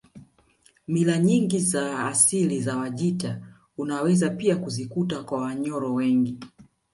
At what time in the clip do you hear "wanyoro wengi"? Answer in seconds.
5.41-6.37